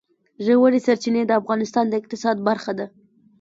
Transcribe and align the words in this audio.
ژورې 0.45 0.79
سرچینې 0.85 1.23
د 1.25 1.31
افغانستان 1.41 1.85
د 1.89 1.93
اقتصاد 2.01 2.37
برخه 2.47 2.71
ده. 2.79 2.85